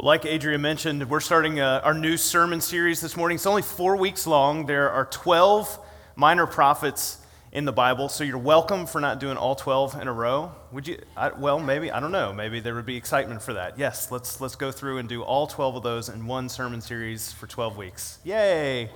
[0.00, 3.34] Like Adria mentioned, we're starting uh, our new sermon series this morning.
[3.34, 4.66] It's only four weeks long.
[4.66, 5.76] There are 12
[6.14, 7.18] minor prophets
[7.50, 10.52] in the Bible, so you're welcome for not doing all 12 in a row.
[10.70, 11.02] Would you?
[11.16, 12.32] I, well, maybe I don't know.
[12.32, 13.76] Maybe there would be excitement for that.
[13.76, 17.32] Yes, let's let's go through and do all 12 of those in one sermon series
[17.32, 18.20] for 12 weeks.
[18.22, 18.90] Yay!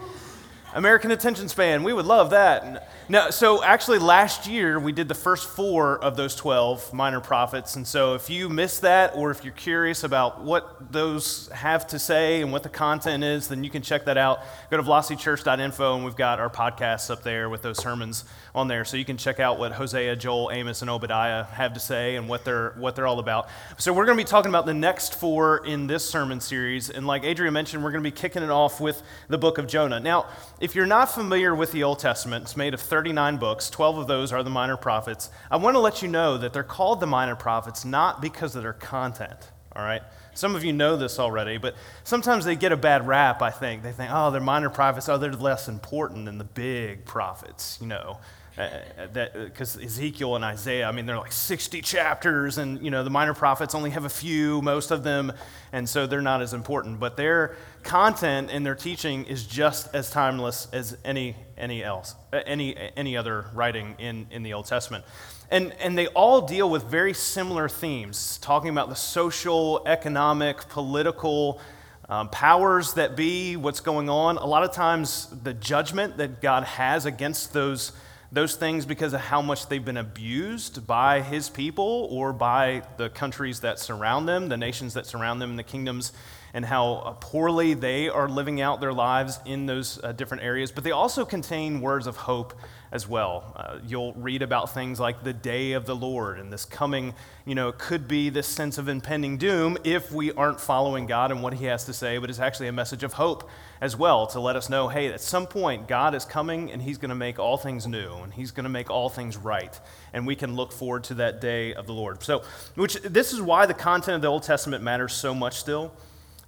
[0.75, 1.83] American attention span.
[1.83, 2.89] We would love that.
[3.09, 7.77] No, so actually, last year we did the first four of those 12 minor prophets.
[7.77, 11.99] And so if you missed that, or if you're curious about what those have to
[11.99, 14.41] say and what the content is, then you can check that out.
[14.71, 18.85] Go to velocitychurch.info, and we've got our podcasts up there with those sermons on there.
[18.85, 22.29] So you can check out what Hosea, Joel, Amos, and Obadiah have to say and
[22.29, 23.49] what they're, what they're all about.
[23.79, 26.91] So we're going to be talking about the next four in this sermon series.
[26.91, 29.67] And like Adria mentioned, we're going to be kicking it off with the book of
[29.67, 30.01] Jonah.
[30.01, 30.27] Now,
[30.61, 34.07] if you're not familiar with the Old Testament, it's made of 39 books, 12 of
[34.07, 35.31] those are the minor prophets.
[35.51, 38.63] I want to let you know that they're called the minor prophets not because of
[38.63, 40.03] their content, all right?
[40.35, 41.75] Some of you know this already, but
[42.05, 43.83] sometimes they get a bad rap, I think.
[43.83, 47.87] They think, oh, they're minor prophets, oh, they're less important than the big prophets, you
[47.87, 48.19] know.
[48.55, 53.03] Because uh, uh Ezekiel and Isaiah, I mean, they're like 60 chapters, and, you know,
[53.03, 55.33] the minor prophets only have a few, most of them,
[55.73, 57.01] and so they're not as important.
[57.01, 62.41] But their content and their teaching is just as timeless as any, any else, uh,
[62.45, 65.05] any, any other writing in, in the Old Testament.
[65.51, 71.61] And, and they all deal with very similar themes, talking about the social, economic, political,
[72.09, 74.37] um, powers that be, what's going on.
[74.37, 77.93] A lot of times, the judgment that God has against those
[78.33, 83.11] those things because of how much they've been abused by his people or by the
[83.11, 86.13] countries that surround them, the nations that surround them, and the kingdoms,
[86.55, 90.73] and how poorly they are living out their lives in those uh, different areas.
[90.73, 92.55] But they also contain words of hope
[92.93, 93.55] as well.
[93.57, 97.15] Uh, you'll read about things like the day of the Lord and this coming,
[97.47, 101.31] you know, it could be this sense of impending doom if we aren't following God
[101.31, 103.49] and what He has to say, but it's actually a message of hope
[103.81, 106.99] as well to let us know hey, at some point, God is coming and He's
[106.99, 109.81] going to make all things new and He's going to make all things right.
[110.13, 112.23] And we can look forward to that day of the Lord.
[112.23, 112.43] So,
[112.75, 115.93] which this is why the content of the Old Testament matters so much still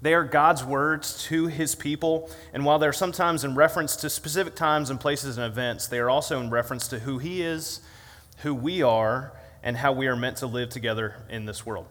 [0.05, 4.55] they are God's words to his people, and while they're sometimes in reference to specific
[4.55, 7.81] times and places and events, they are also in reference to who he is,
[8.41, 9.33] who we are,
[9.63, 11.87] and how we are meant to live together in this world.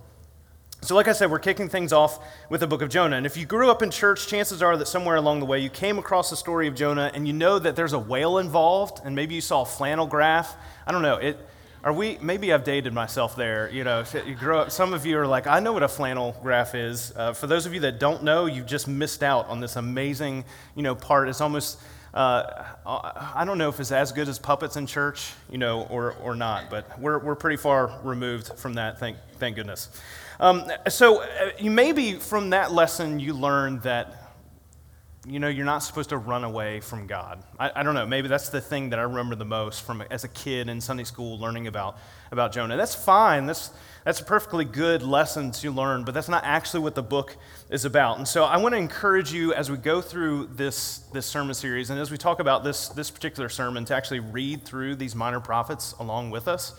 [0.82, 3.16] So, like I said, we're kicking things off with the book of Jonah.
[3.16, 5.72] And if you grew up in church, chances are that somewhere along the way you
[5.72, 9.16] came across the story of Jonah and you know that there's a whale involved, and
[9.16, 10.56] maybe you saw a flannel graph.
[10.86, 11.16] I don't know.
[11.16, 11.40] It,
[11.84, 13.70] are we, maybe I've dated myself there.
[13.70, 16.34] You know, you grow up, some of you are like, I know what a flannel
[16.42, 17.12] graph is.
[17.16, 20.46] Uh, for those of you that don't know, you've just missed out on this amazing,
[20.76, 21.28] you know, part.
[21.28, 21.80] It's almost,
[22.14, 26.14] uh, I don't know if it's as good as puppets in church, you know, or,
[26.24, 29.90] or not, but we're, we're pretty far removed from that, thank, thank goodness.
[30.40, 34.23] Um, so uh, maybe from that lesson you learned that
[35.26, 37.42] you know, you're not supposed to run away from God.
[37.58, 40.26] I, I, don't know, maybe that's the thing that I remember the most from as
[40.26, 41.98] a kid in Sunday school learning about,
[42.32, 42.76] about Jonah.
[42.76, 43.46] That's fine.
[43.46, 43.72] That's,
[44.04, 47.38] that's a perfectly good lesson to learn, but that's not actually what the book
[47.70, 48.18] is about.
[48.18, 51.90] And so I want to encourage you as we go through this, this sermon series
[51.90, 55.40] and as we talk about this, this particular sermon to actually read through these minor
[55.40, 56.76] prophets along with us.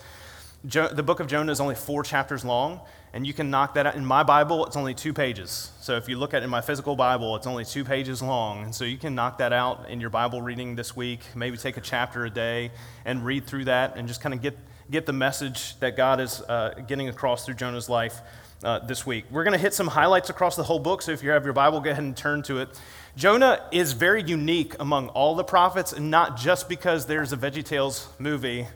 [0.67, 2.81] Jo- the book of Jonah is only four chapters long
[3.13, 3.95] and you can knock that out.
[3.95, 5.71] In my Bible, it's only two pages.
[5.79, 8.63] So if you look at it in my physical Bible, it's only two pages long.
[8.63, 11.21] And so you can knock that out in your Bible reading this week.
[11.33, 12.71] Maybe take a chapter a day
[13.05, 14.57] and read through that and just kind of get,
[14.91, 18.19] get the message that God is uh, getting across through Jonah's life
[18.65, 19.25] uh, this week.
[19.31, 21.01] We're going to hit some highlights across the whole book.
[21.01, 22.69] So if you have your Bible, go ahead and turn to it.
[23.15, 28.07] Jonah is very unique among all the prophets, and not just because there's a VeggieTales
[28.19, 28.67] movie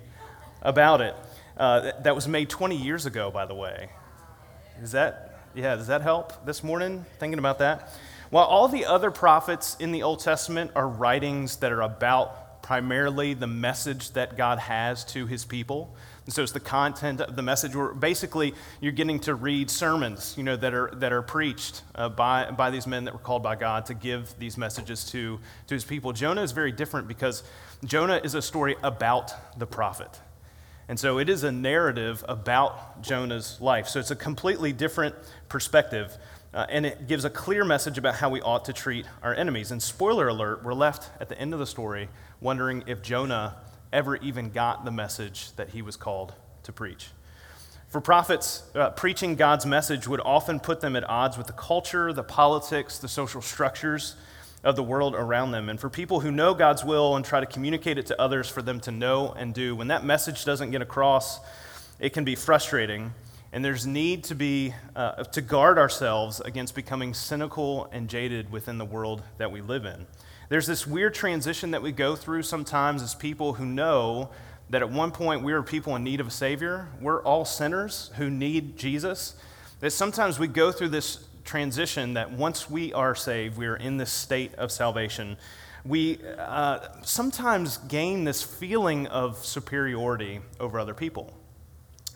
[0.61, 1.16] about it.
[1.59, 3.90] Uh, that was made 20 years ago, by the way.
[4.81, 7.06] Is that, yeah, does that help this morning?
[7.20, 7.92] Thinking about that?
[8.30, 13.34] While all the other prophets in the Old Testament are writings that are about primarily
[13.34, 15.94] the message that God has to his people,
[16.24, 20.36] and so it's the content of the message where basically you're getting to read sermons,
[20.38, 23.44] you know, that are, that are preached uh, by, by these men that were called
[23.44, 26.13] by God to give these messages to, to his people.
[26.13, 27.44] Jonah is very different because
[27.83, 30.19] Jonah is a story about the prophet.
[30.89, 33.88] And so it is a narrative about Jonah's life.
[33.88, 35.13] So it's a completely different
[35.47, 36.18] perspective.
[36.51, 39.71] Uh, and it gives a clear message about how we ought to treat our enemies.
[39.71, 42.09] And spoiler alert, we're left at the end of the story
[42.41, 43.57] wondering if Jonah
[43.94, 46.33] ever even got the message that he was called
[46.63, 47.09] to preach.
[47.89, 52.12] For prophets, uh, preaching God's message would often put them at odds with the culture,
[52.13, 54.15] the politics, the social structures
[54.63, 55.69] of the world around them.
[55.69, 58.61] And for people who know God's will and try to communicate it to others for
[58.61, 61.39] them to know and do, when that message doesn't get across,
[62.00, 63.13] it can be frustrating
[63.51, 68.77] And there's need to be uh, to guard ourselves against becoming cynical and jaded within
[68.77, 70.06] the world that we live in.
[70.50, 74.29] There's this weird transition that we go through sometimes as people who know
[74.69, 76.89] that at one point we were people in need of a Savior.
[77.01, 79.33] We're all sinners who need Jesus.
[79.79, 83.98] That sometimes we go through this transition that once we are saved, we are in
[83.98, 85.36] this state of salvation.
[85.84, 91.34] We uh, sometimes gain this feeling of superiority over other people.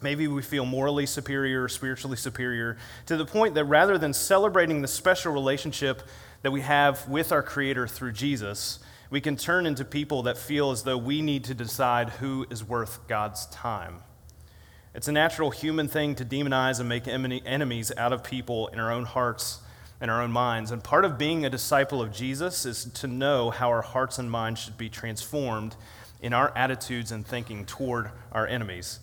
[0.03, 2.77] Maybe we feel morally superior, spiritually superior,
[3.07, 6.03] to the point that rather than celebrating the special relationship
[6.43, 8.77] that we have with our Creator through Jesus,
[9.09, 12.63] we can turn into people that feel as though we need to decide who is
[12.63, 14.03] worth God's time.
[14.95, 18.91] It's a natural human thing to demonize and make enemies out of people in our
[18.91, 19.59] own hearts
[19.99, 20.69] and our own minds.
[20.69, 24.29] And part of being a disciple of Jesus is to know how our hearts and
[24.29, 25.75] minds should be transformed
[26.21, 28.99] in our attitudes and thinking toward our enemies.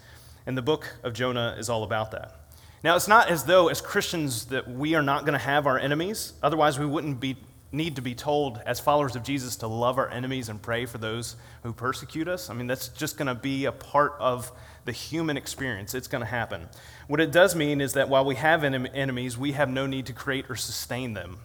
[0.46, 2.36] And the book of Jonah is all about that.
[2.84, 5.78] Now, it's not as though as Christians that we are not going to have our
[5.78, 6.34] enemies.
[6.40, 7.36] Otherwise, we wouldn't be
[7.72, 10.98] need to be told as followers of Jesus to love our enemies and pray for
[10.98, 12.50] those who persecute us.
[12.50, 14.50] I mean, that's just going to be a part of
[14.84, 15.94] the human experience.
[15.94, 16.68] It's going to happen.
[17.06, 20.12] What it does mean is that while we have enemies, we have no need to
[20.12, 21.38] create or sustain them.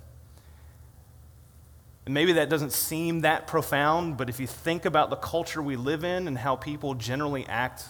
[2.06, 5.76] And maybe that doesn't seem that profound, but if you think about the culture we
[5.76, 7.86] live in and how people generally act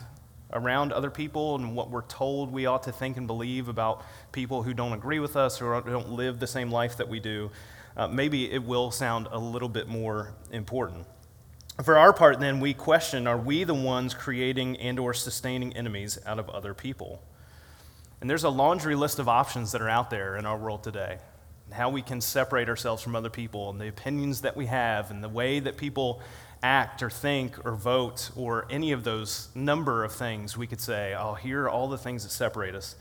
[0.54, 4.64] around other people and what we're told we ought to think and believe about people
[4.64, 7.52] who don't agree with us or don't live the same life that we do,
[7.98, 11.06] uh, maybe it will sound a little bit more important.
[11.84, 16.18] For our part, then, we question are we the ones creating and or sustaining enemies
[16.26, 17.22] out of other people?
[18.22, 21.18] And there's a laundry list of options that are out there in our world today.
[21.74, 25.22] How we can separate ourselves from other people and the opinions that we have and
[25.22, 26.22] the way that people
[26.64, 31.14] act or think or vote or any of those number of things we could say,
[31.14, 32.96] oh, here are all the things that separate us.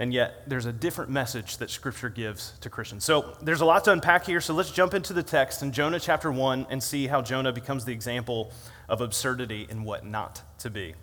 [0.00, 3.04] And yet, there's a different message that Scripture gives to Christians.
[3.04, 4.40] So, there's a lot to unpack here.
[4.40, 7.84] So, let's jump into the text in Jonah chapter 1 and see how Jonah becomes
[7.84, 8.50] the example
[8.88, 10.94] of absurdity and what not to be.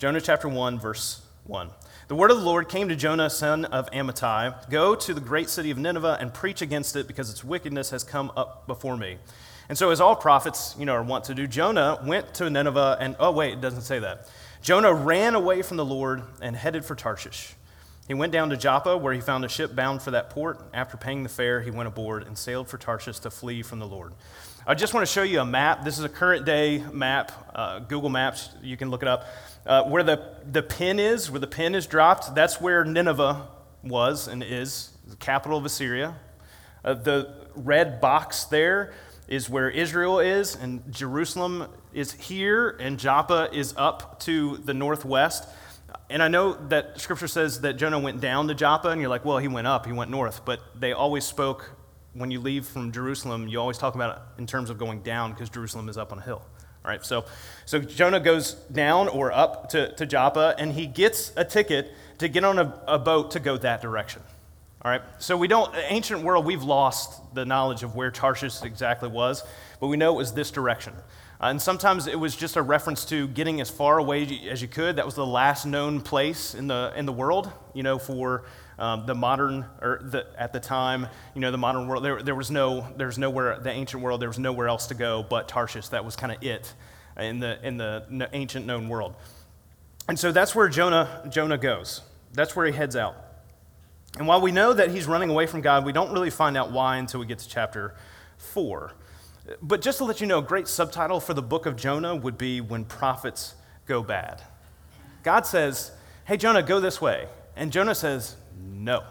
[0.00, 1.70] Jonah chapter 1, verse 1.
[2.08, 5.48] The word of the Lord came to Jonah, son of Amittai Go to the great
[5.48, 9.18] city of Nineveh and preach against it because its wickedness has come up before me.
[9.68, 12.96] And so, as all prophets, you know, are wont to do, Jonah went to Nineveh
[12.98, 14.28] and, oh, wait, it doesn't say that.
[14.60, 17.54] Jonah ran away from the Lord and headed for Tarshish.
[18.06, 20.60] He went down to Joppa, where he found a ship bound for that port.
[20.74, 23.86] After paying the fare, he went aboard and sailed for Tarshish to flee from the
[23.86, 24.12] Lord.
[24.66, 25.84] I just want to show you a map.
[25.84, 28.50] This is a current day map, uh, Google Maps.
[28.62, 29.26] You can look it up.
[29.64, 33.48] Uh, where the, the pin is, where the pin is dropped, that's where Nineveh
[33.82, 36.16] was and is, the capital of Assyria.
[36.84, 38.92] Uh, the red box there
[39.28, 45.48] is where Israel is, and Jerusalem is here, and Joppa is up to the northwest.
[46.10, 49.24] And I know that scripture says that Jonah went down to Joppa, and you're like,
[49.24, 50.44] well, he went up, he went north.
[50.44, 51.70] But they always spoke,
[52.12, 55.32] when you leave from Jerusalem, you always talk about it in terms of going down
[55.32, 56.42] because Jerusalem is up on a hill.
[56.84, 57.24] All right, so,
[57.64, 62.28] so Jonah goes down or up to, to Joppa, and he gets a ticket to
[62.28, 64.20] get on a, a boat to go that direction.
[64.82, 69.08] All right, so we don't, ancient world, we've lost the knowledge of where Tarshish exactly
[69.08, 69.42] was,
[69.80, 70.92] but we know it was this direction.
[71.40, 74.96] And sometimes it was just a reference to getting as far away as you could.
[74.96, 78.44] That was the last known place in the, in the world, you know, for
[78.78, 82.04] um, the modern, or the, at the time, you know, the modern world.
[82.04, 84.94] There, there was no, there was nowhere, the ancient world, there was nowhere else to
[84.94, 85.88] go but Tarshish.
[85.88, 86.72] That was kind of it
[87.18, 89.14] in the, in the ancient known world.
[90.08, 92.02] And so that's where Jonah, Jonah goes.
[92.32, 93.16] That's where he heads out.
[94.18, 96.70] And while we know that he's running away from God, we don't really find out
[96.70, 97.94] why until we get to chapter
[98.38, 98.92] 4.
[99.60, 102.38] But just to let you know, a great subtitle for the book of Jonah would
[102.38, 103.54] be When Prophets
[103.86, 104.42] Go Bad.
[105.22, 105.92] God says,
[106.24, 107.28] Hey, Jonah, go this way.
[107.56, 109.02] And Jonah says, No.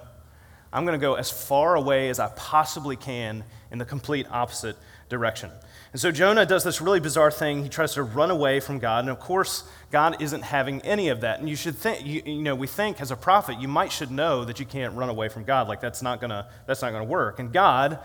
[0.71, 4.75] I'm going to go as far away as I possibly can in the complete opposite
[5.07, 5.51] direction.
[5.91, 7.61] And so Jonah does this really bizarre thing.
[7.61, 9.01] He tries to run away from God.
[9.01, 11.39] And of course, God isn't having any of that.
[11.39, 14.09] And you should think, you, you know, we think as a prophet, you might should
[14.09, 15.67] know that you can't run away from God.
[15.67, 17.37] Like that's not going to, that's not going to work.
[17.37, 17.99] And God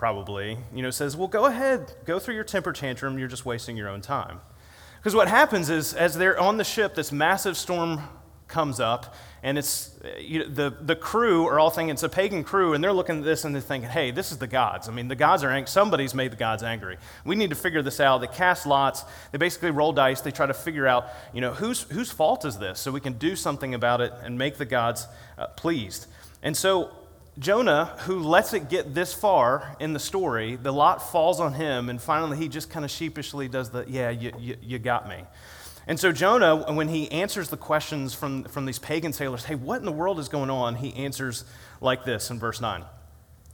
[0.00, 3.76] probably, you know, says, well, go ahead, go through your temper tantrum, you're just wasting
[3.76, 4.40] your own time.
[4.96, 8.00] Because what happens is, as they're on the ship, this massive storm
[8.48, 12.42] comes up, and it's you know, the, the crew are all thinking it's a pagan
[12.44, 14.88] crew, and they're looking at this and they're thinking, hey, this is the gods.
[14.88, 15.68] I mean, the gods are angry.
[15.68, 16.96] Somebody's made the gods angry.
[17.26, 18.22] We need to figure this out.
[18.22, 19.04] They cast lots.
[19.32, 20.22] They basically roll dice.
[20.22, 23.18] They try to figure out, you know, whose, whose fault is this so we can
[23.18, 26.06] do something about it and make the gods uh, pleased.
[26.42, 26.90] And so
[27.40, 31.88] Jonah, who lets it get this far in the story, the lot falls on him,
[31.88, 35.24] and finally he just kind of sheepishly does the, yeah, you, you, you got me.
[35.86, 39.78] And so Jonah, when he answers the questions from, from these pagan sailors, hey, what
[39.78, 40.74] in the world is going on?
[40.74, 41.44] He answers
[41.80, 42.84] like this in verse 9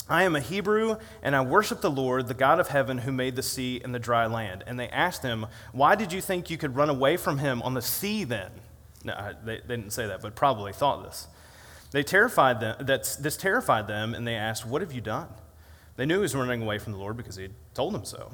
[0.08, 3.36] I am a Hebrew, and I worship the Lord, the God of heaven, who made
[3.36, 4.64] the sea and the dry land.
[4.66, 7.74] And they asked him, Why did you think you could run away from him on
[7.74, 8.50] the sea then?
[9.04, 11.28] No, they, they didn't say that, but probably thought this.
[11.96, 15.28] They terrified them, that's, this terrified them, and they asked, What have you done?
[15.96, 18.32] They knew he was running away from the Lord because he had told them so.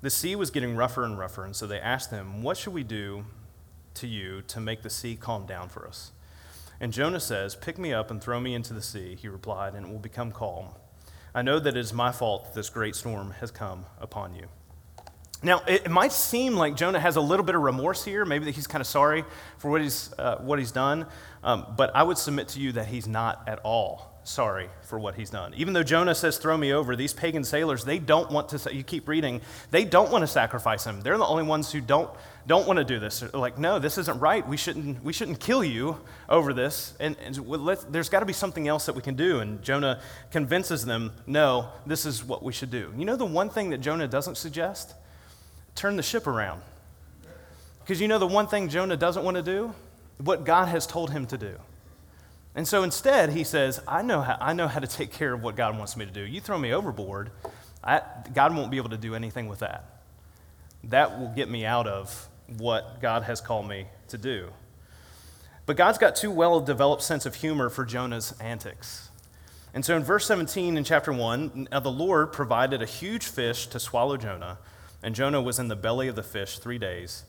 [0.00, 2.84] The sea was getting rougher and rougher, and so they asked him, What should we
[2.84, 3.26] do
[3.96, 6.12] to you to make the sea calm down for us?
[6.80, 9.84] And Jonah says, Pick me up and throw me into the sea, he replied, and
[9.84, 10.68] it will become calm.
[11.34, 14.46] I know that it is my fault that this great storm has come upon you.
[15.46, 18.56] Now, it, might seem like Jonah has a little bit of remorse here, maybe that
[18.56, 19.24] he's kind of sorry
[19.58, 21.06] for what he's, uh, what he's done,
[21.44, 25.14] um, but I would submit to you that he's not at all sorry for what
[25.14, 25.54] he's done.
[25.56, 28.82] Even though Jonah says, throw me over, these pagan sailors, they don't want to, you
[28.82, 31.00] keep reading, they don't want to sacrifice him.
[31.02, 32.10] They're the only ones who don't,
[32.48, 33.20] don't want to do this.
[33.20, 34.44] They're like, no, this isn't right.
[34.48, 36.94] We shouldn't, we shouldn't kill you over this.
[36.98, 37.36] And, and
[37.90, 39.38] there's got to be something else that we can do.
[39.38, 40.00] And Jonah
[40.32, 42.92] convinces them, no, this is what we should do.
[42.96, 44.94] You know the one thing that Jonah doesn't suggest?
[45.76, 46.62] Turn the ship around.
[47.80, 49.72] Because you know the one thing Jonah doesn't want to do?
[50.18, 51.54] What God has told him to do.
[52.56, 55.42] And so instead, he says, I know how, I know how to take care of
[55.42, 56.22] what God wants me to do.
[56.22, 57.30] You throw me overboard,
[57.84, 58.00] I,
[58.34, 59.84] God won't be able to do anything with that.
[60.84, 62.28] That will get me out of
[62.58, 64.48] what God has called me to do.
[65.66, 69.10] But God's got too well developed sense of humor for Jonah's antics.
[69.74, 73.66] And so in verse 17 in chapter 1, now the Lord provided a huge fish
[73.66, 74.58] to swallow Jonah,
[75.02, 77.24] and Jonah was in the belly of the fish three days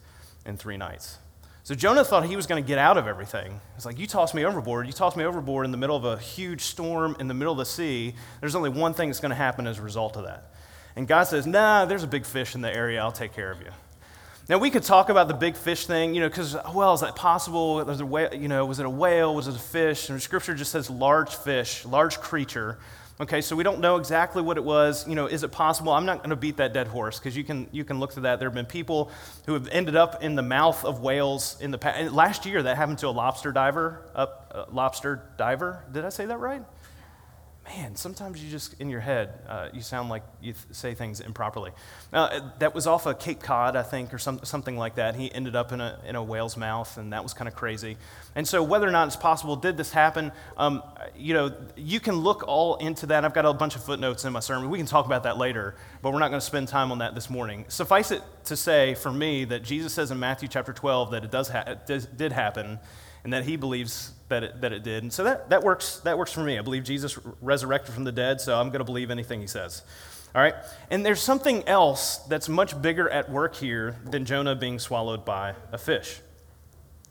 [0.45, 1.17] and three nights.
[1.63, 3.59] So Jonah thought he was going to get out of everything.
[3.75, 4.87] It's like, you tossed me overboard.
[4.87, 7.57] You tossed me overboard in the middle of a huge storm in the middle of
[7.57, 8.15] the sea.
[8.39, 10.53] There's only one thing that's going to happen as a result of that.
[10.95, 13.01] And God says, nah, there's a big fish in the area.
[13.01, 13.71] I'll take care of you.
[14.49, 17.17] Now, we could talk about the big fish thing, you know, because, well, is that
[17.17, 17.83] possible?
[17.83, 19.35] Was it, a whale, you know, was it a whale?
[19.35, 20.09] Was it a fish?
[20.09, 22.79] And Scripture just says large fish, large creature.
[23.19, 25.07] Okay, so we don't know exactly what it was.
[25.07, 25.91] You know, is it possible?
[25.91, 28.19] I'm not going to beat that dead horse because you can, you can look to
[28.21, 28.37] that.
[28.37, 29.09] There have been people
[29.47, 32.13] who have ended up in the mouth of whales in the past.
[32.13, 34.05] Last year, that happened to a lobster diver.
[34.13, 35.83] Up, uh, lobster diver.
[35.91, 36.63] Did I say that right?
[37.67, 41.19] Man, sometimes you just, in your head, uh, you sound like you th- say things
[41.19, 41.71] improperly.
[42.13, 45.15] Uh, that was off of Cape Cod, I think, or some, something like that.
[45.15, 47.97] He ended up in a, in a whale's mouth, and that was kind of crazy.
[48.35, 50.31] And so, whether or not it's possible, did this happen?
[50.55, 50.81] Um,
[51.15, 53.25] you know, you can look all into that.
[53.25, 54.69] I've got a bunch of footnotes in my sermon.
[54.69, 57.15] We can talk about that later, but we're not going to spend time on that
[57.15, 57.65] this morning.
[57.67, 61.31] Suffice it to say, for me, that Jesus says in Matthew chapter 12 that it,
[61.31, 62.79] does ha- did happen
[63.23, 65.03] and that he believes that it, that it did.
[65.03, 66.57] And so that, that, works, that works for me.
[66.57, 69.83] I believe Jesus resurrected from the dead, so I'm going to believe anything he says.
[70.35, 70.55] All right?
[70.91, 75.55] And there's something else that's much bigger at work here than Jonah being swallowed by
[75.71, 76.19] a fish.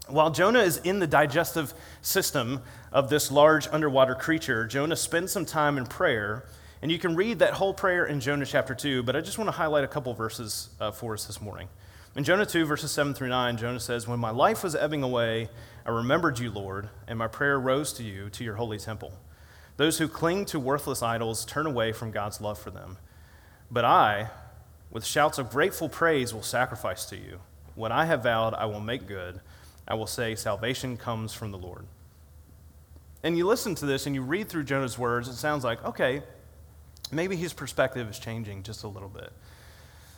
[0.09, 5.45] While Jonah is in the digestive system of this large underwater creature, Jonah spends some
[5.45, 6.45] time in prayer.
[6.83, 9.49] And you can read that whole prayer in Jonah chapter 2, but I just want
[9.49, 11.69] to highlight a couple verses uh, for us this morning.
[12.15, 15.49] In Jonah 2, verses 7 through 9, Jonah says, When my life was ebbing away,
[15.87, 19.13] I remembered you, Lord, and my prayer rose to you, to your holy temple.
[19.77, 22.99] Those who cling to worthless idols turn away from God's love for them.
[23.71, 24.31] But I,
[24.91, 27.39] with shouts of grateful praise, will sacrifice to you.
[27.77, 29.41] What I have vowed, I will make good.
[29.87, 31.87] I will say, Salvation comes from the Lord.
[33.23, 36.23] And you listen to this and you read through Jonah's words, it sounds like, okay,
[37.13, 39.33] maybe his perspective is changing just a little bit.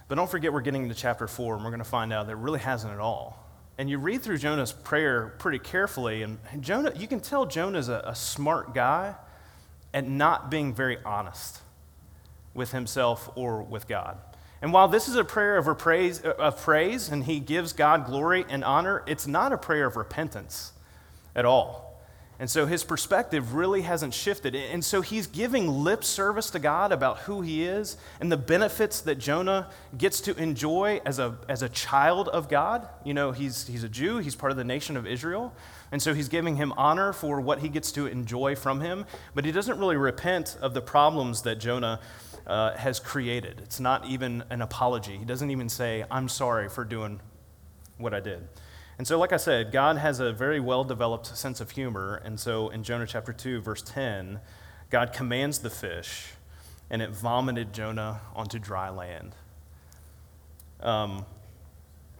[0.08, 2.32] But don't forget, we're getting into chapter 4, and we're going to find out that
[2.32, 3.47] it really hasn't at all.
[3.78, 8.02] And you read through Jonah's prayer pretty carefully, and Jonah, you can tell Jonah's a,
[8.04, 9.14] a smart guy
[9.94, 11.60] at not being very honest
[12.54, 14.18] with himself or with God.
[14.60, 18.44] And while this is a prayer of praise, of praise, and he gives God glory
[18.48, 20.72] and honor, it's not a prayer of repentance
[21.36, 21.87] at all.
[22.40, 24.54] And so his perspective really hasn't shifted.
[24.54, 29.00] And so he's giving lip service to God about who he is and the benefits
[29.00, 32.88] that Jonah gets to enjoy as a, as a child of God.
[33.04, 35.52] You know, he's, he's a Jew, he's part of the nation of Israel.
[35.90, 39.04] And so he's giving him honor for what he gets to enjoy from him.
[39.34, 41.98] But he doesn't really repent of the problems that Jonah
[42.46, 43.60] uh, has created.
[43.64, 45.16] It's not even an apology.
[45.16, 47.20] He doesn't even say, I'm sorry for doing
[47.96, 48.46] what I did.
[48.98, 52.20] And so, like I said, God has a very well developed sense of humor.
[52.24, 54.40] And so, in Jonah chapter 2, verse 10,
[54.90, 56.26] God commands the fish,
[56.90, 59.36] and it vomited Jonah onto dry land.
[60.80, 61.24] Um,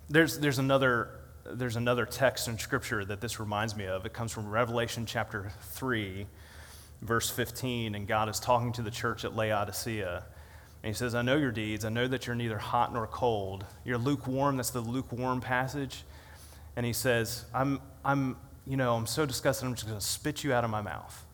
[0.09, 1.11] there's, there's, another,
[1.45, 4.07] there's another text in Scripture that this reminds me of.
[4.07, 6.27] It comes from Revelation chapter 3,
[7.03, 10.25] verse 15, and God is talking to the church at Laodicea.
[10.85, 11.85] And he says, I know your deeds.
[11.85, 13.65] I know that you're neither hot nor cold.
[13.85, 14.57] You're lukewarm.
[14.57, 16.05] That's the lukewarm passage.
[16.79, 20.45] And he says, I'm, I'm, you know, I'm so disgusted, I'm just going to spit
[20.45, 21.27] you out of my mouth.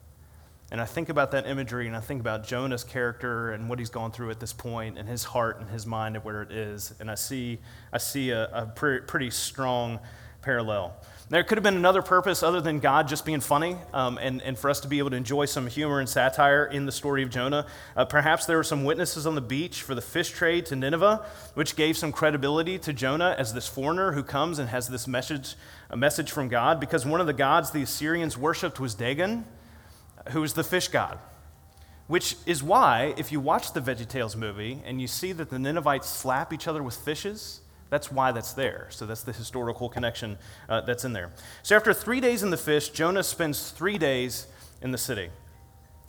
[0.71, 3.91] And I think about that imagery and I think about Jonah's character and what he's
[3.91, 6.95] gone through at this point and his heart and his mind and where it is.
[6.99, 7.59] And I see,
[7.93, 10.01] I see a, a pre- pretty strong
[10.41, 10.97] parallel.
[11.31, 14.59] There could have been another purpose other than God just being funny um, and, and
[14.59, 17.31] for us to be able to enjoy some humor and satire in the story of
[17.31, 17.66] Jonah.
[17.97, 21.25] Uh, perhaps there were some witnesses on the beach for the fish trade to Nineveh,
[21.54, 25.54] which gave some credibility to Jonah as this foreigner who comes and has this message,
[25.88, 29.47] a message from God, because one of the gods the Assyrians worshipped was Dagon
[30.31, 31.19] who was the fish god.
[32.07, 36.09] Which is why, if you watch the VeggieTales movie and you see that the Ninevites
[36.09, 37.62] slap each other with fishes,
[37.95, 38.89] that's why that's there.
[38.91, 40.37] So that's the historical connection
[40.69, 41.31] uh, that's in there.
[41.63, 44.49] So after three days in the fish, Jonah spends three days
[44.83, 45.31] in the city.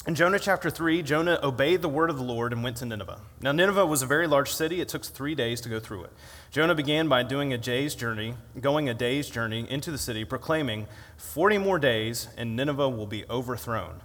[0.07, 3.19] In Jonah chapter 3, Jonah obeyed the word of the Lord and went to Nineveh.
[3.39, 4.81] Now, Nineveh was a very large city.
[4.81, 6.13] It took three days to go through it.
[6.49, 10.87] Jonah began by doing a day's journey, going a day's journey into the city, proclaiming,
[11.17, 14.01] 40 more days and Nineveh will be overthrown.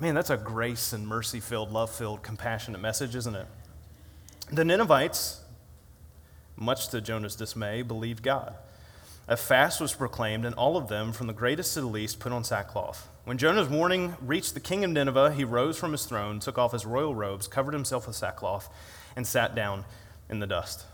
[0.00, 3.46] Man, that's a grace and mercy filled, love filled, compassionate message, isn't it?
[4.50, 5.41] The Ninevites,
[6.56, 8.54] much to Jonah's dismay, believed God.
[9.28, 12.32] A fast was proclaimed, and all of them, from the greatest to the least, put
[12.32, 13.08] on sackcloth.
[13.24, 16.72] When Jonah's warning reached the king of Nineveh, he rose from his throne, took off
[16.72, 18.68] his royal robes, covered himself with sackcloth,
[19.14, 19.84] and sat down
[20.28, 20.86] in the dust.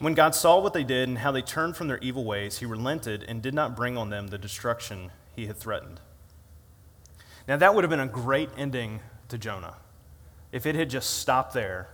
[0.00, 2.66] When God saw what they did and how they turned from their evil ways, he
[2.66, 6.00] relented and did not bring on them the destruction he had threatened.
[7.46, 9.74] Now, that would have been a great ending to Jonah.
[10.52, 11.88] If it had just stopped there,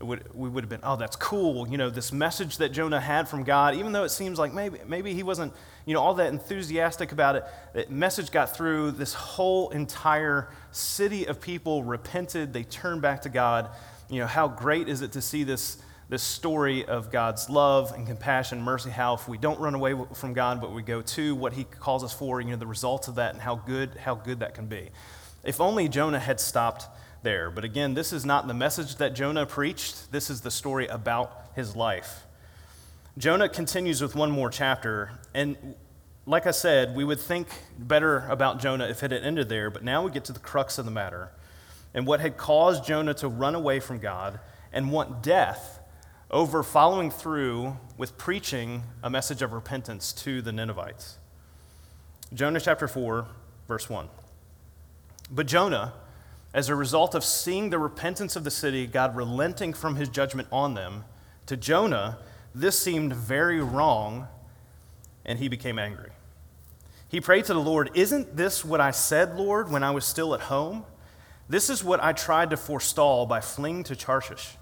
[0.00, 1.66] would, we would have been, oh, that's cool.
[1.66, 4.78] You know, this message that Jonah had from God, even though it seems like maybe,
[4.86, 5.54] maybe he wasn't,
[5.86, 8.90] you know, all that enthusiastic about it, that message got through.
[8.90, 12.52] This whole entire city of people repented.
[12.52, 13.70] They turned back to God.
[14.10, 15.78] You know, how great is it to see this,
[16.10, 20.34] this story of God's love and compassion, mercy, how if we don't run away from
[20.34, 23.14] God, but we go to what he calls us for, you know, the results of
[23.14, 24.90] that and how good, how good that can be.
[25.42, 26.86] If only Jonah had stopped
[27.26, 27.50] there.
[27.50, 31.50] But again, this is not the message that Jonah preached, this is the story about
[31.56, 32.24] his life.
[33.18, 35.74] Jonah continues with one more chapter, and
[36.24, 39.82] like I said, we would think better about Jonah if it had ended there, but
[39.82, 41.32] now we get to the crux of the matter
[41.92, 44.38] and what had caused Jonah to run away from God
[44.72, 45.80] and want death
[46.30, 51.18] over following through with preaching a message of repentance to the Ninevites.
[52.32, 53.26] Jonah chapter 4,
[53.66, 54.08] verse 1.
[55.28, 55.92] But Jonah,
[56.56, 60.48] as a result of seeing the repentance of the city, God relenting from his judgment
[60.50, 61.04] on them,
[61.44, 62.16] to Jonah,
[62.54, 64.26] this seemed very wrong,
[65.26, 66.12] and he became angry.
[67.10, 70.34] He prayed to the Lord, Isn't this what I said, Lord, when I was still
[70.34, 70.86] at home?
[71.46, 74.56] This is what I tried to forestall by fleeing to Tarshish.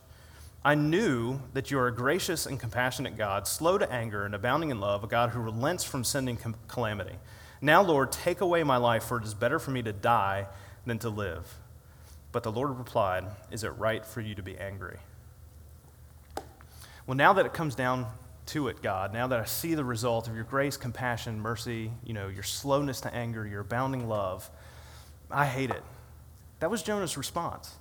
[0.64, 4.70] I knew that you are a gracious and compassionate God, slow to anger and abounding
[4.70, 7.14] in love, a God who relents from sending calamity.
[7.60, 10.48] Now, Lord, take away my life, for it is better for me to die
[10.84, 11.60] than to live.
[12.34, 14.96] But the Lord replied, Is it right for you to be angry?
[17.06, 18.06] Well, now that it comes down
[18.46, 22.12] to it, God, now that I see the result of your grace, compassion, mercy, you
[22.12, 24.50] know, your slowness to anger, your abounding love,
[25.30, 25.84] I hate it.
[26.58, 27.76] That was Jonah's response.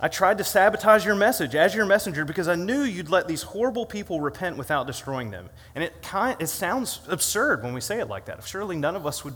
[0.00, 3.42] I tried to sabotage your message as your messenger because I knew you'd let these
[3.42, 5.50] horrible people repent without destroying them.
[5.76, 8.44] And it, kind, it sounds absurd when we say it like that.
[8.44, 9.34] Surely none of us would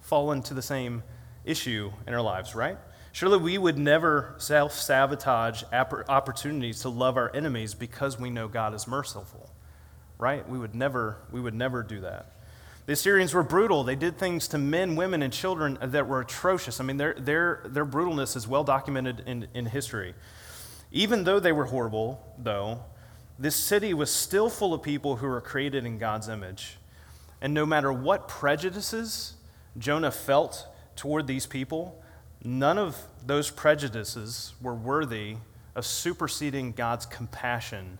[0.00, 1.02] fall into the same
[1.44, 2.78] issue in our lives, right?
[3.18, 8.74] Surely we would never self sabotage opportunities to love our enemies because we know God
[8.74, 9.50] is merciful,
[10.18, 10.48] right?
[10.48, 12.30] We would never, we would never do that.
[12.86, 13.82] The Assyrians were brutal.
[13.82, 16.78] They did things to men, women, and children that were atrocious.
[16.78, 20.14] I mean, their, their, their brutalness is well documented in, in history.
[20.92, 22.84] Even though they were horrible, though,
[23.36, 26.78] this city was still full of people who were created in God's image.
[27.40, 29.32] And no matter what prejudices
[29.76, 32.00] Jonah felt toward these people,
[32.44, 32.96] None of
[33.26, 35.36] those prejudices were worthy
[35.74, 37.98] of superseding God's compassion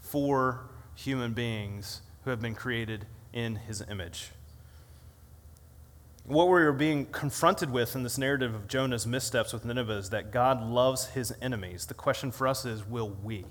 [0.00, 0.60] for
[0.94, 4.30] human beings who have been created in his image.
[6.24, 10.10] What we are being confronted with in this narrative of Jonah's missteps with Nineveh is
[10.10, 11.84] that God loves his enemies.
[11.84, 13.44] The question for us is will we?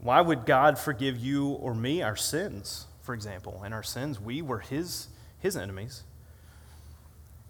[0.00, 3.62] Why would God forgive you or me our sins, for example?
[3.64, 6.02] And our sins, we were his, his enemies.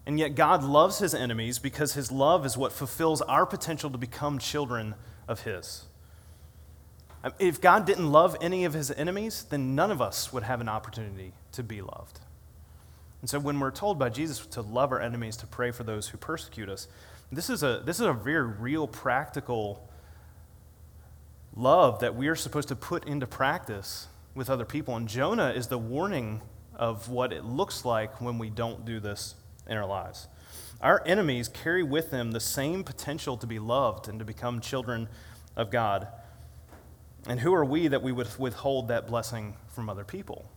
[0.07, 3.97] And yet, God loves his enemies because his love is what fulfills our potential to
[3.97, 4.95] become children
[5.27, 5.83] of his.
[7.25, 10.61] Um, if God didn't love any of his enemies, then none of us would have
[10.61, 12.21] an opportunity to be loved.
[13.19, 16.07] And so, when we're told by Jesus to love our enemies, to pray for those
[16.07, 16.87] who persecute us,
[17.29, 19.89] this is a, this is a very real, practical
[21.53, 24.95] love that we are supposed to put into practice with other people.
[24.95, 26.39] And Jonah is the warning
[26.75, 29.35] of what it looks like when we don't do this
[29.67, 30.27] in our lives.
[30.81, 35.07] Our enemies carry with them the same potential to be loved and to become children
[35.55, 36.07] of God.
[37.27, 40.49] And who are we that we would withhold that blessing from other people?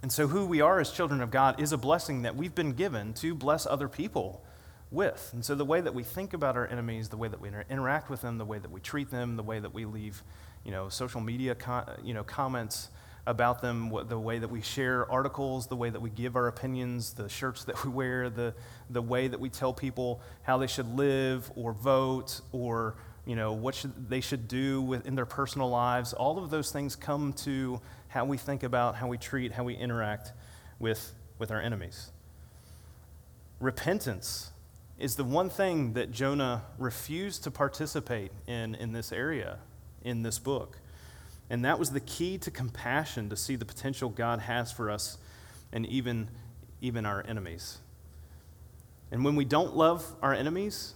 [0.00, 2.72] And so, who we are as children of God is a blessing that we've been
[2.72, 4.44] given to bless other people
[4.92, 5.30] with.
[5.32, 7.64] And so, the way that we think about our enemies, the way that we inter-
[7.68, 10.22] interact with them, the way that we treat them, the way that we leave,
[10.64, 11.56] you know, social media,
[12.04, 12.90] you know, comments
[13.28, 16.48] about them, what, the way that we share articles, the way that we give our
[16.48, 18.54] opinions, the shirts that we wear, the,
[18.90, 23.52] the way that we tell people how they should live or vote or you know,
[23.52, 26.14] what should, they should do with, in their personal lives.
[26.14, 29.74] All of those things come to how we think about, how we treat, how we
[29.74, 30.32] interact
[30.78, 32.10] with, with our enemies.
[33.60, 34.50] Repentance
[34.98, 39.58] is the one thing that Jonah refused to participate in in this area,
[40.02, 40.78] in this book.
[41.50, 45.18] And that was the key to compassion to see the potential God has for us
[45.72, 46.28] and even,
[46.80, 47.78] even our enemies.
[49.10, 50.94] And when we don't love our enemies,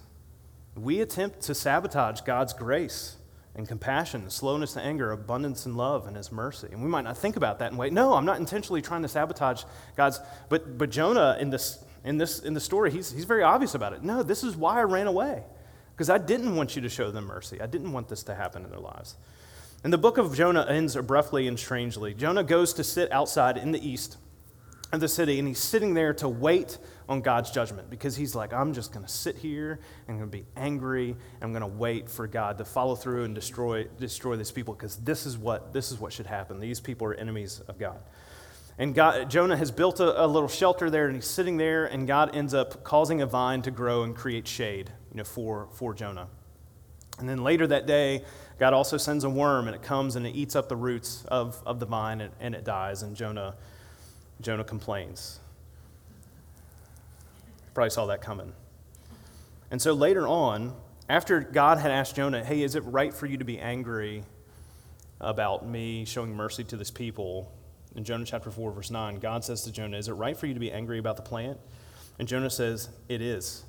[0.77, 3.17] we attempt to sabotage God's grace
[3.55, 6.69] and compassion, slowness to anger, abundance in love, and his mercy.
[6.73, 9.09] And we might not think about that and wait, no, I'm not intentionally trying to
[9.09, 9.65] sabotage
[9.97, 10.21] God's.
[10.49, 13.93] But, but Jonah, in, this, in, this, in the story, he's, he's very obvious about
[13.93, 14.03] it.
[14.03, 15.43] No, this is why I ran away,
[15.95, 17.61] because I didn't want you to show them mercy.
[17.61, 19.17] I didn't want this to happen in their lives.
[19.85, 22.14] And the book of Jonah ends abruptly and strangely.
[22.14, 24.16] Jonah goes to sit outside in the east
[24.92, 28.53] of the city, and he's sitting there to wait on God's judgment because he's like,
[28.53, 31.66] I'm just going to sit here and I'm going to be angry I'm going to
[31.66, 35.73] wait for God to follow through and destroy, destroy these people because this is what
[35.73, 36.61] this is what should happen.
[36.61, 38.01] These people are enemies of God.
[38.79, 42.07] And God, Jonah has built a, a little shelter there and he's sitting there and
[42.07, 45.92] God ends up causing a vine to grow and create shade you know, for, for
[45.92, 46.29] Jonah.
[47.18, 48.25] And then later that day,
[48.62, 51.61] God also sends a worm and it comes and it eats up the roots of,
[51.66, 53.03] of the vine and, and it dies.
[53.03, 53.57] And Jonah,
[54.40, 55.40] Jonah complains.
[57.75, 58.53] Probably saw that coming.
[59.72, 60.77] And so later on,
[61.09, 64.22] after God had asked Jonah, hey, is it right for you to be angry
[65.20, 67.51] about me showing mercy to this people?
[67.96, 70.55] In Jonah chapter 4, verse 9, God says to Jonah, Is it right for you
[70.55, 71.59] to be angry about the plant?
[72.20, 73.64] And Jonah says, It is.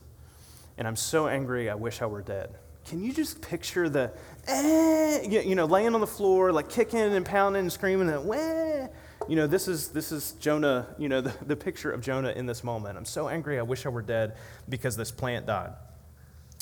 [0.77, 2.59] And I'm so angry, I wish I were dead.
[2.85, 4.11] Can you just picture the,
[4.47, 8.87] eh, you know, laying on the floor, like kicking and pounding and screaming and, wah,
[9.27, 12.45] you know, this is, this is Jonah, you know, the, the picture of Jonah in
[12.45, 12.97] this moment.
[12.97, 14.35] I'm so angry, I wish I were dead
[14.69, 15.73] because this plant died.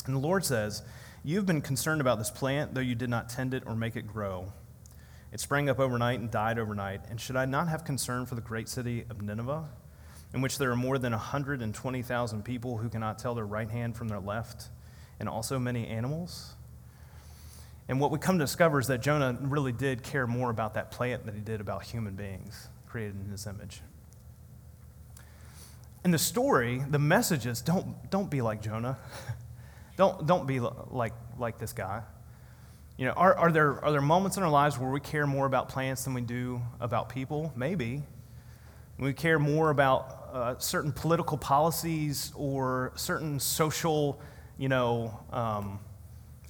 [0.06, 0.82] And the Lord says,
[1.24, 4.08] You've been concerned about this plant, though you did not tend it or make it
[4.08, 4.52] grow.
[5.30, 7.02] It sprang up overnight and died overnight.
[7.08, 9.68] And should I not have concern for the great city of Nineveh,
[10.34, 14.08] in which there are more than 120,000 people who cannot tell their right hand from
[14.08, 14.70] their left,
[15.20, 16.54] and also many animals?
[17.88, 20.90] And what we come to discover is that Jonah really did care more about that
[20.90, 23.80] plant than he did about human beings created in his image.
[26.04, 28.98] In the story, the message is don't, don't be like Jonah.
[29.96, 32.02] don't, don't be like, like this guy.
[32.98, 35.46] You know, are, are, there, are there moments in our lives where we care more
[35.46, 37.52] about plants than we do about people?
[37.56, 38.02] Maybe.
[38.98, 44.20] We care more about uh, certain political policies or certain social,
[44.58, 45.80] you know, um,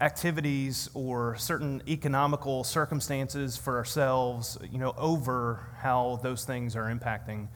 [0.02, 7.46] activities or certain economical circumstances for ourselves, you know, over how those things are impacting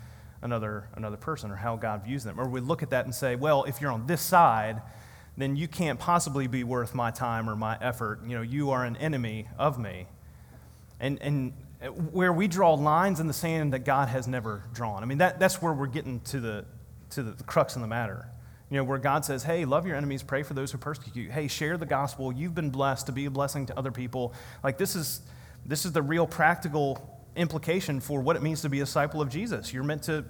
[0.43, 2.39] another, another person or how God views them.
[2.39, 4.81] Or we look at that and say, well, if you're on this side,
[5.37, 8.21] then you can't possibly be worth my time or my effort.
[8.25, 10.07] You know, you are an enemy of me.
[11.01, 11.53] And, and
[12.13, 15.03] where we draw lines in the sand that God has never drawn.
[15.03, 16.65] I mean, that, that's where we're getting to the,
[17.11, 18.29] to the, crux of the matter.
[18.71, 21.31] You know, where God says, hey, love your enemies, pray for those who persecute you.
[21.31, 22.33] Hey, share the gospel.
[22.33, 24.35] You've been blessed to be a blessing to other people.
[24.65, 25.21] Like, this is,
[25.65, 29.29] this is the real practical implication for what it means to be a disciple of
[29.29, 29.73] Jesus.
[29.73, 30.25] You're meant to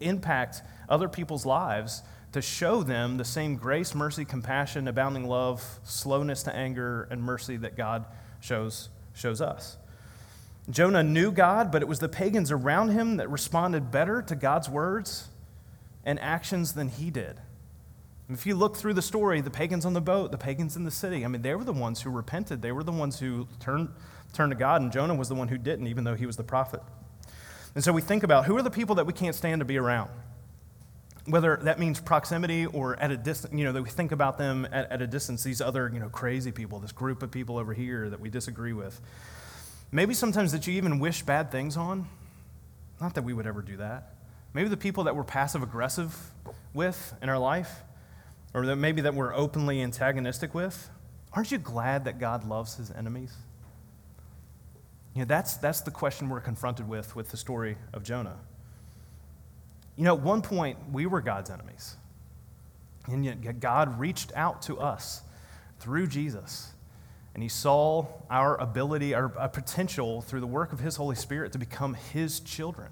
[0.00, 6.42] impact other people's lives to show them the same grace, mercy, compassion, abounding love, slowness
[6.42, 8.04] to anger, and mercy that God
[8.40, 9.76] shows, shows us.
[10.68, 14.68] Jonah knew God, but it was the pagans around him that responded better to God's
[14.68, 15.28] words
[16.04, 17.40] and actions than he did.
[18.30, 20.90] If you look through the story, the pagans on the boat, the pagans in the
[20.90, 22.60] city, I mean, they were the ones who repented.
[22.60, 23.88] They were the ones who turned,
[24.34, 26.44] turned to God, and Jonah was the one who didn't, even though he was the
[26.44, 26.82] prophet.
[27.74, 29.78] And so we think about who are the people that we can't stand to be
[29.78, 30.10] around?
[31.24, 34.66] Whether that means proximity or at a distance, you know, that we think about them
[34.72, 37.72] at, at a distance, these other, you know, crazy people, this group of people over
[37.72, 39.00] here that we disagree with.
[39.90, 42.06] Maybe sometimes that you even wish bad things on.
[43.00, 44.14] Not that we would ever do that.
[44.52, 46.30] Maybe the people that we're passive aggressive
[46.74, 47.82] with in our life
[48.58, 50.90] or that maybe that we're openly antagonistic with,
[51.32, 53.32] aren't you glad that God loves his enemies?
[55.14, 58.36] You know, that's, that's the question we're confronted with with the story of Jonah.
[59.94, 61.94] You know, at one point, we were God's enemies.
[63.06, 65.22] And yet, God reached out to us
[65.78, 66.72] through Jesus.
[67.34, 71.52] And He saw our ability, our, our potential through the work of His Holy Spirit
[71.52, 72.88] to become His children.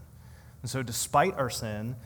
[0.63, 1.97] And so, despite our sin,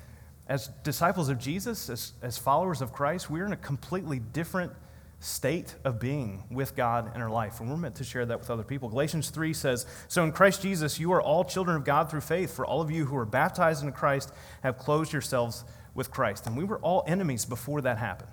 [0.51, 4.73] as disciples of Jesus, as, as followers of Christ, we're in a completely different
[5.21, 7.61] state of being with God in our life.
[7.61, 8.89] And we're meant to share that with other people.
[8.89, 12.53] Galatians 3 says, So in Christ Jesus, you are all children of God through faith.
[12.53, 14.33] For all of you who are baptized into Christ
[14.65, 16.49] have closed yourselves with Christ.
[16.49, 18.31] And we were all enemies before that happened.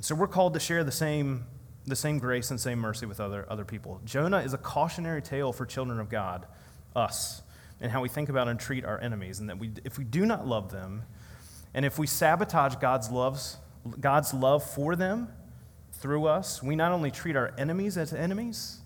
[0.00, 1.46] So we're called to share the same,
[1.86, 4.00] the same grace and same mercy with other, other people.
[4.04, 6.46] Jonah is a cautionary tale for children of God,
[6.96, 7.42] us,
[7.80, 9.40] and how we think about and treat our enemies.
[9.40, 11.04] And that we, if we do not love them,
[11.74, 13.58] and if we sabotage God's loves
[14.00, 15.28] God's love for them
[15.92, 18.80] through us, we not only treat our enemies as enemies,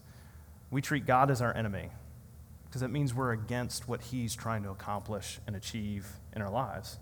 [0.71, 1.91] we treat God as our enemy
[2.65, 6.99] because it means we're against what He's trying to accomplish and achieve in our lives.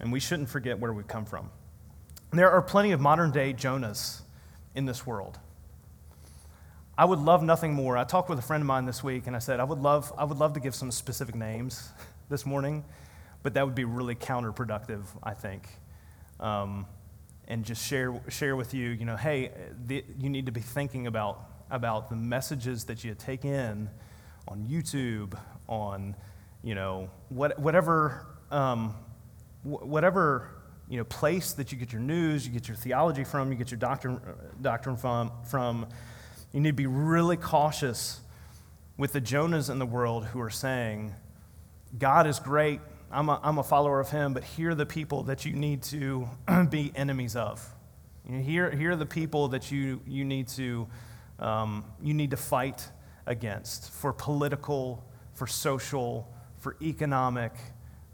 [0.00, 1.50] And we shouldn't forget where we've come from.
[2.32, 4.22] There are plenty of modern day Jonahs
[4.74, 5.38] in this world.
[6.98, 7.96] I would love nothing more.
[7.96, 10.12] I talked with a friend of mine this week and I said, I would love,
[10.16, 11.90] I would love to give some specific names
[12.28, 12.84] this morning,
[13.42, 15.68] but that would be really counterproductive, I think
[16.40, 16.86] um,
[17.48, 19.50] and just share, share with you, you know, hey,
[19.86, 23.88] the, you need to be thinking about, about the messages that you take in
[24.48, 26.14] on YouTube, on,
[26.62, 28.94] you know, what, whatever, um,
[29.62, 30.50] whatever,
[30.88, 33.70] you know, place that you get your news, you get your theology from, you get
[33.70, 34.20] your doctrine,
[34.60, 35.86] doctrine from, from,
[36.52, 38.20] you need to be really cautious
[38.96, 41.14] with the Jonahs in the world who are saying,
[41.98, 42.80] God is great,
[43.10, 45.82] I'm a, I'm a follower of him, but here are the people that you need
[45.84, 46.28] to
[46.70, 47.66] be enemies of.
[48.28, 50.88] You know, here, here are the people that you, you, need to,
[51.38, 52.88] um, you need to fight
[53.26, 55.04] against for political,
[55.34, 56.28] for social,
[56.58, 57.52] for economic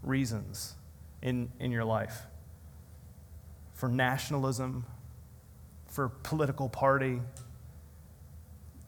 [0.03, 0.75] reasons
[1.21, 2.23] in, in your life,
[3.73, 4.85] for nationalism,
[5.87, 7.21] for political party,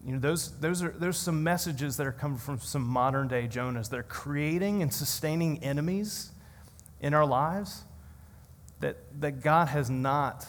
[0.06, 3.48] you know, those, those are, there's some messages that are coming from some modern day
[3.48, 6.32] Jonahs that are creating and sustaining enemies
[7.02, 7.86] in our lives
[8.82, 10.46] that, that God has not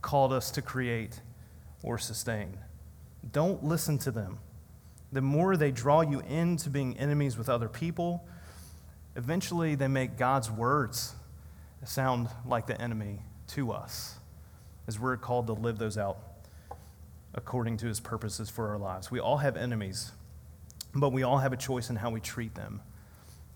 [0.00, 1.20] called us to create
[1.82, 2.56] or sustain.
[3.30, 4.38] Don't listen to them.
[5.12, 8.26] The more they draw you into being enemies with other people,
[9.16, 11.14] eventually they make God's words
[11.84, 14.14] sound like the enemy to us,
[14.88, 16.33] as we're called to live those out
[17.34, 19.10] according to his purposes for our lives.
[19.10, 20.12] We all have enemies,
[20.94, 22.80] but we all have a choice in how we treat them.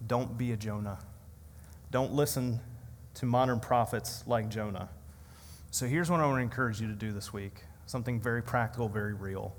[0.06, 0.98] Don't be a Jonah.
[1.90, 2.60] Don't listen
[3.14, 4.88] to modern prophets like Jonah.
[5.70, 8.88] So here's what I want to encourage you to do this week something very practical,
[8.88, 9.56] very real.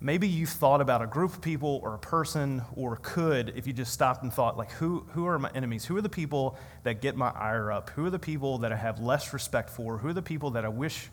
[0.00, 3.72] Maybe you've thought about a group of people or a person, or could if you
[3.72, 5.84] just stopped and thought, like, who, who are my enemies?
[5.84, 7.90] Who are the people that get my ire up?
[7.90, 9.98] Who are the people that I have less respect for?
[9.98, 11.08] Who are the people that I wish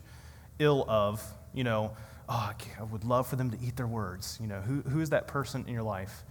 [0.58, 1.22] ill of?
[1.52, 1.96] You know,
[2.30, 4.38] oh, I would love for them to eat their words.
[4.40, 6.22] You know, who, who is that person in your life?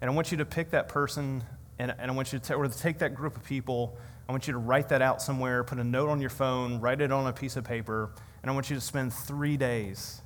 [0.00, 1.42] And I want you to pick that person,
[1.78, 3.98] and, and I want you to, t- or to take that group of people.
[4.28, 7.00] I want you to write that out somewhere, put a note on your phone, write
[7.00, 10.22] it on a piece of paper, and I want you to spend three days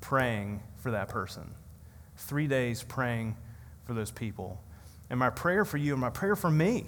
[0.00, 1.54] praying for that person.
[2.16, 3.36] Three days praying
[3.84, 4.60] for those people.
[5.10, 6.86] And my prayer for you and my prayer for me,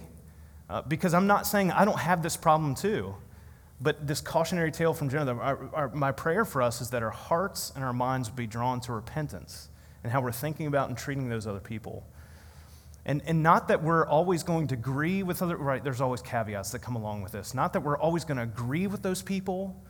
[0.70, 3.14] uh, because I'm not saying I don't have this problem too.
[3.80, 7.10] But this cautionary tale from Jonah, our, our, my prayer for us is that our
[7.10, 9.68] hearts and our minds would be drawn to repentance
[10.02, 12.04] and how we're thinking about and treating those other people.
[13.06, 16.72] And, and not that we're always going to agree with other, right, there's always caveats
[16.72, 17.54] that come along with this.
[17.54, 19.80] Not that we're always going to agree with those people,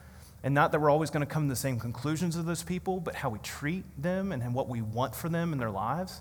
[0.42, 3.00] and not that we're always going to come to the same conclusions of those people,
[3.00, 6.20] but how we treat them and what we want for them in their lives.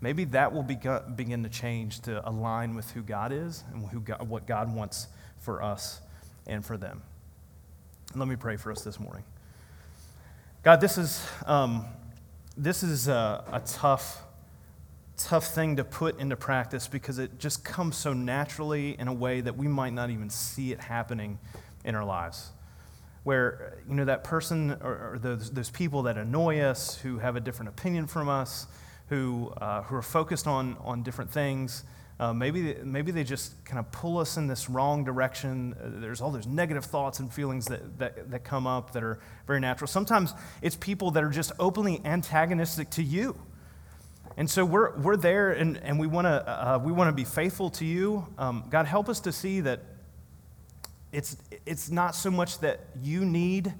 [0.00, 4.28] Maybe that will begin to change to align with who God is and who God,
[4.28, 6.02] what God wants for us
[6.46, 7.02] and for them.
[8.14, 9.24] Let me pray for us this morning.
[10.62, 11.84] God, this is, um,
[12.56, 14.22] this is a, a tough,
[15.16, 19.40] tough thing to put into practice because it just comes so naturally in a way
[19.40, 21.38] that we might not even see it happening
[21.84, 22.50] in our lives.
[23.22, 27.36] Where, you know, that person or, or those, those people that annoy us, who have
[27.36, 28.66] a different opinion from us,
[29.08, 31.84] who, uh, who are focused on, on different things,
[32.18, 35.74] uh, maybe, maybe they just kind of pull us in this wrong direction.
[35.78, 39.18] Uh, there's all those negative thoughts and feelings that, that, that come up that are
[39.46, 39.86] very natural.
[39.86, 43.38] Sometimes it's people that are just openly antagonistic to you.
[44.38, 47.70] And so we're, we're there and, and we want to uh, we wanna be faithful
[47.70, 48.26] to you.
[48.38, 49.80] Um, God, help us to see that
[51.12, 53.74] it's, it's not so much that you need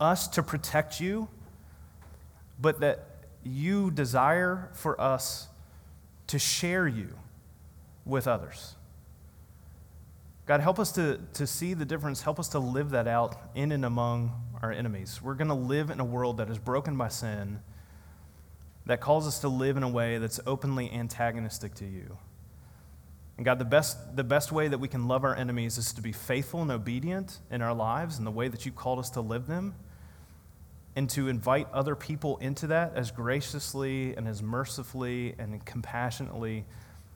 [0.00, 1.28] us to protect you,
[2.58, 3.06] but that
[3.44, 5.48] you desire for us
[6.28, 7.16] to share you
[8.04, 8.76] with others.
[10.46, 12.22] God, help us to, to see the difference.
[12.22, 15.20] Help us to live that out in and among our enemies.
[15.22, 17.60] We're going to live in a world that is broken by sin,
[18.86, 22.18] that calls us to live in a way that's openly antagonistic to you.
[23.36, 26.02] And God, the best, the best way that we can love our enemies is to
[26.02, 29.20] be faithful and obedient in our lives in the way that you called us to
[29.20, 29.74] live them,
[30.94, 36.66] and to invite other people into that as graciously and as mercifully and compassionately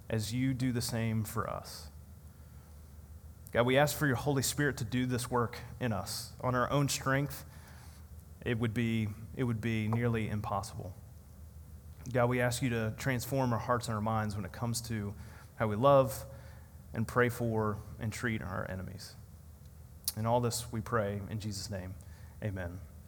[0.09, 1.89] as you do the same for us.
[3.53, 6.33] God, we ask for your Holy Spirit to do this work in us.
[6.41, 7.45] On our own strength,
[8.45, 10.93] it would be, it would be nearly impossible.
[12.13, 15.15] God, we ask you to transform our hearts and our minds when it comes to
[15.57, 16.25] how we love
[16.95, 19.15] and pray for and treat our enemies.
[20.17, 21.95] In all this we pray in Jesus' name.
[22.43, 22.79] Amen.